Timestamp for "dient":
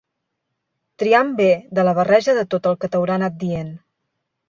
3.49-3.75